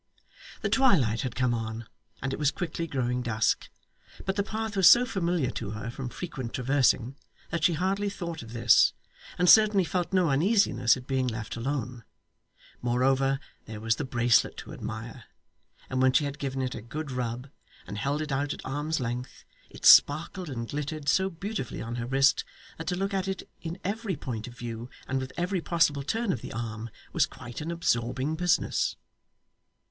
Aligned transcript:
The 0.63 0.69
twilight 0.69 1.21
had 1.21 1.35
come 1.35 1.53
on, 1.53 1.85
and 2.23 2.33
it 2.33 2.39
was 2.39 2.49
quickly 2.49 2.87
growing 2.87 3.21
dusk, 3.21 3.69
but 4.25 4.35
the 4.35 4.41
path 4.41 4.75
was 4.75 4.89
so 4.89 5.05
familiar 5.05 5.51
to 5.51 5.69
her 5.77 5.91
from 5.91 6.09
frequent 6.09 6.55
traversing 6.55 7.15
that 7.51 7.63
she 7.63 7.73
hardly 7.73 8.09
thought 8.09 8.41
of 8.41 8.51
this, 8.51 8.93
and 9.37 9.47
certainly 9.47 9.83
felt 9.83 10.11
no 10.11 10.31
uneasiness 10.31 10.97
at 10.97 11.05
being 11.05 11.27
left 11.27 11.55
alone. 11.55 12.03
Moreover, 12.81 13.39
there 13.67 13.79
was 13.79 13.97
the 13.97 14.03
bracelet 14.03 14.57
to 14.57 14.73
admire; 14.73 15.25
and 15.87 16.01
when 16.01 16.13
she 16.13 16.25
had 16.25 16.39
given 16.39 16.63
it 16.63 16.73
a 16.73 16.81
good 16.81 17.11
rub, 17.11 17.49
and 17.85 17.99
held 17.99 18.23
it 18.23 18.31
out 18.31 18.55
at 18.55 18.65
arm's 18.65 18.99
length, 18.99 19.43
it 19.69 19.85
sparkled 19.85 20.49
and 20.49 20.67
glittered 20.67 21.07
so 21.09 21.29
beautifully 21.29 21.79
on 21.79 21.97
her 21.97 22.07
wrist, 22.07 22.43
that 22.79 22.87
to 22.87 22.95
look 22.95 23.13
at 23.13 23.27
it 23.27 23.47
in 23.61 23.77
every 23.83 24.15
point 24.15 24.47
of 24.47 24.57
view 24.57 24.89
and 25.07 25.19
with 25.19 25.31
every 25.37 25.61
possible 25.61 26.01
turn 26.01 26.33
of 26.33 26.41
the 26.41 26.53
arm, 26.53 26.89
was 27.13 27.27
quite 27.27 27.61
an 27.61 27.69
absorbing 27.69 28.33
business. 28.35 28.95